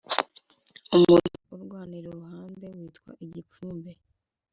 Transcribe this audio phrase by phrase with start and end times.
[0.95, 3.91] umutwe uryanira iruhande witwa igipfumbe